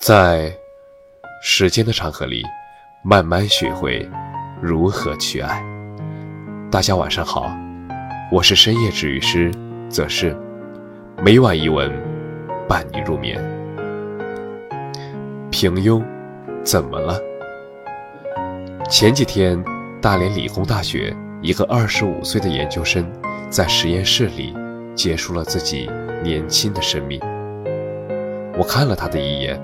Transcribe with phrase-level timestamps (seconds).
[0.00, 0.50] 在
[1.42, 2.42] 时间的长河里，
[3.04, 4.08] 慢慢学会
[4.58, 5.62] 如何去爱。
[6.70, 7.52] 大家晚上好，
[8.32, 9.52] 我是深夜治愈师
[9.90, 10.34] 则是，
[11.22, 11.92] 每晚一文
[12.66, 13.38] 伴你入眠。
[15.50, 16.02] 平庸
[16.64, 17.20] 怎么了？
[18.88, 19.62] 前几天，
[20.00, 23.06] 大连理工大学一个二十五岁的研究生
[23.50, 24.56] 在实验室里
[24.94, 25.90] 结束了自己
[26.22, 27.20] 年轻的生命。
[28.56, 29.60] 我看了他的一眼。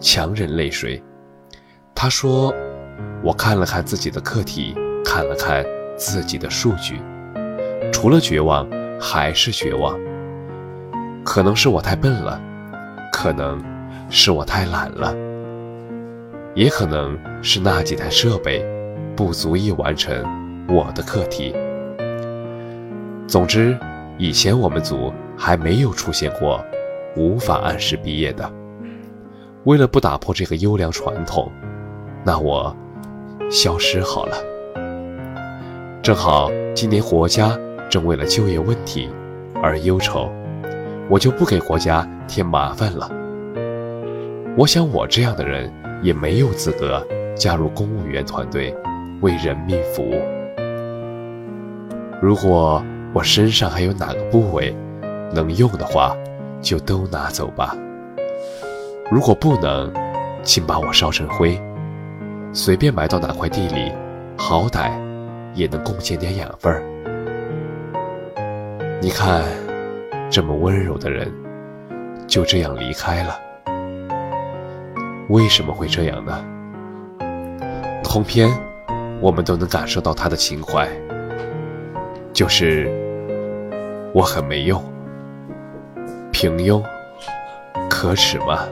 [0.00, 1.02] 强忍泪水，
[1.94, 2.52] 他说
[3.24, 5.64] ：“我看了看自己的课题，看了看
[5.96, 7.00] 自己的数据，
[7.92, 8.68] 除了绝望
[9.00, 9.98] 还是绝望。
[11.24, 12.40] 可能是我太笨了，
[13.12, 13.62] 可能
[14.10, 15.14] 是我太懒了，
[16.54, 18.64] 也可能是那几台设备
[19.16, 20.14] 不足以完成
[20.68, 21.54] 我的课题。
[23.26, 23.76] 总之，
[24.18, 26.62] 以前我们组还没有出现过
[27.16, 28.48] 无法按时毕业的。”
[29.66, 31.50] 为了不打破这个优良传统，
[32.24, 32.74] 那我
[33.50, 34.36] 消失好了。
[36.00, 37.58] 正好今年国家
[37.90, 39.10] 正为了就业问题
[39.60, 40.30] 而忧愁，
[41.10, 43.10] 我就不给国家添麻烦了。
[44.56, 45.68] 我想我这样的人
[46.00, 47.04] 也没有资格
[47.34, 48.72] 加入公务员团队，
[49.20, 50.22] 为人民服务。
[52.22, 52.80] 如果
[53.12, 54.72] 我身上还有哪个部位
[55.34, 56.16] 能用的话，
[56.62, 57.76] 就都拿走吧。
[59.08, 59.92] 如果不能，
[60.42, 61.60] 请把我烧成灰，
[62.52, 63.92] 随便埋到哪块地里，
[64.36, 64.90] 好歹
[65.54, 66.82] 也能贡献点养分。
[69.00, 69.44] 你看，
[70.28, 71.32] 这么温柔的人，
[72.26, 73.38] 就这样离开了。
[75.28, 76.44] 为什么会这样呢？
[78.02, 78.50] 通篇，
[79.20, 80.88] 我们都能感受到他的情怀，
[82.32, 82.90] 就是
[84.12, 84.82] 我很没用，
[86.32, 86.82] 平庸，
[87.88, 88.66] 可耻吗？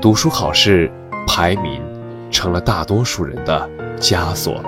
[0.00, 0.88] 读书考试
[1.26, 1.82] 排名
[2.30, 3.68] 成了大多数人的
[3.98, 4.62] 枷锁。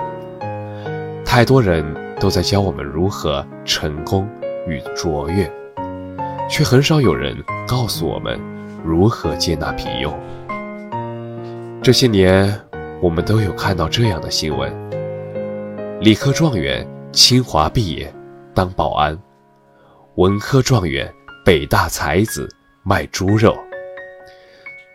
[1.23, 1.85] 太多人
[2.19, 4.27] 都在教我们如何成功
[4.67, 5.49] 与卓越，
[6.49, 7.33] 却很少有人
[7.65, 8.37] 告诉我们
[8.83, 10.13] 如何接纳平庸。
[11.81, 12.53] 这些年，
[13.01, 14.69] 我们都有看到这样的新闻：
[16.01, 18.13] 理科状元清华毕业
[18.53, 19.17] 当保安，
[20.15, 21.09] 文科状元
[21.45, 22.53] 北大才子
[22.83, 23.55] 卖猪肉。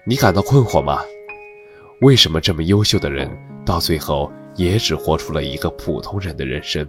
[0.09, 1.01] 你感到困惑吗？
[2.01, 3.29] 为什么这么优秀的人，
[3.65, 6.89] 到最后也只活出了一个普通人的人生？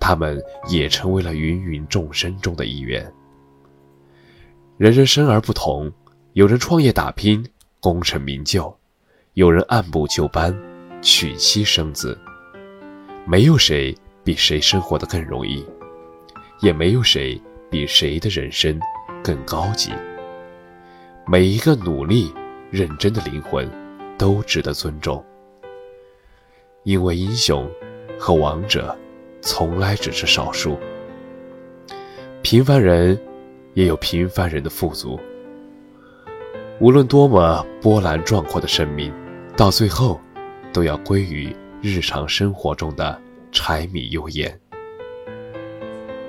[0.00, 3.12] 他们也成为了芸芸众生中的一员。
[4.78, 5.92] 人人生而不同，
[6.32, 7.44] 有人创业打拼，
[7.78, 8.74] 功成名就；
[9.34, 10.58] 有人按部就班，
[11.02, 12.18] 娶妻生子。
[13.26, 15.62] 没有谁比谁生活的更容易，
[16.62, 17.38] 也没有谁
[17.70, 18.80] 比谁的人生
[19.22, 19.92] 更高级。
[21.24, 22.34] 每一个努力、
[22.70, 23.70] 认真的灵魂，
[24.18, 25.24] 都值得尊重。
[26.82, 27.70] 因为英雄
[28.18, 28.96] 和王者，
[29.40, 30.76] 从来只是少数。
[32.42, 33.16] 平凡人
[33.74, 35.18] 也有平凡人的富足。
[36.80, 39.12] 无论多么波澜壮阔的生命，
[39.56, 40.20] 到最后，
[40.72, 43.16] 都要归于日常生活中的
[43.52, 44.58] 柴米油盐。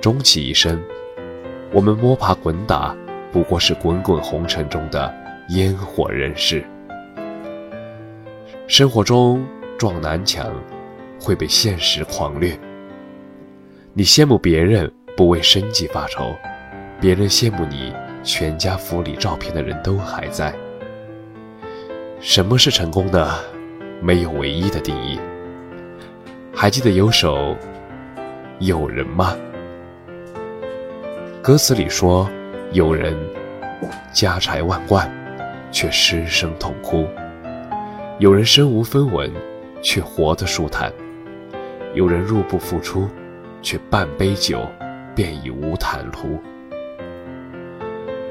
[0.00, 0.80] 终其一生，
[1.72, 2.96] 我们摸爬滚打。
[3.34, 5.12] 不过是滚滚红尘中的
[5.48, 6.64] 烟火人世。
[8.68, 9.44] 生活中
[9.76, 10.54] 撞南墙，
[11.20, 12.56] 会被现实狂虐。
[13.92, 16.32] 你羡慕别人不为生计发愁，
[17.00, 20.54] 别人羡慕你全家福里照片的人都还在。
[22.20, 23.34] 什么是成功呢？
[24.00, 25.18] 没有唯一的定义。
[26.54, 27.36] 还记得有首
[28.60, 29.36] 《有人》吗？
[31.42, 32.30] 歌词里说。
[32.74, 33.16] 有人
[34.12, 35.08] 家财万贯，
[35.70, 37.06] 却失声痛哭；
[38.18, 39.32] 有人身无分文，
[39.80, 40.90] 却活得舒坦；
[41.94, 43.08] 有人入不敷出，
[43.62, 44.66] 却半杯酒
[45.14, 46.42] 便已无坦途。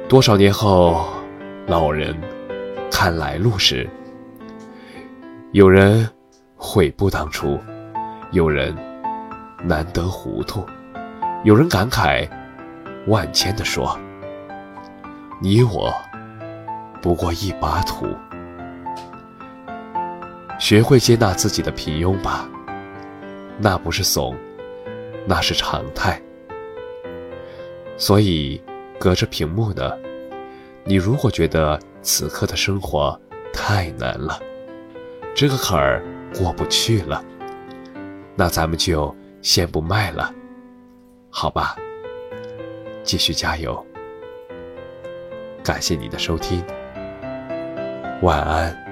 [0.10, 1.06] 多少年后，
[1.66, 2.14] 老人
[2.92, 3.90] 看来路时，
[5.54, 6.06] 有人
[6.58, 7.58] 悔不当初，
[8.32, 8.76] 有人
[9.64, 10.66] 难得糊涂，
[11.46, 12.28] 有人感慨
[13.08, 13.98] 万千的说。
[15.44, 15.94] 你我
[17.02, 18.08] 不过一把土，
[20.58, 22.48] 学会接纳自己的平庸吧，
[23.60, 24.34] 那不是怂，
[25.28, 26.18] 那是常态。
[27.98, 28.64] 所以，
[28.98, 30.00] 隔着屏幕的
[30.86, 33.20] 你，如果觉得此刻的生活
[33.52, 34.40] 太难了，
[35.36, 36.02] 这个坎儿
[36.34, 37.22] 过不去了，
[38.38, 40.34] 那咱们就先不卖了，
[41.30, 41.76] 好吧？
[43.04, 43.86] 继续加油。
[45.64, 46.62] 感谢你的收听，
[48.22, 48.83] 晚安。